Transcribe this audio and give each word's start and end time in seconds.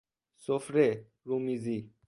سفره، 0.37 1.07
رومیزی 1.25 1.93